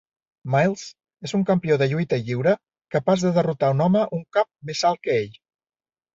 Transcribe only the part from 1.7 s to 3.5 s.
de lluita lliure, capaç de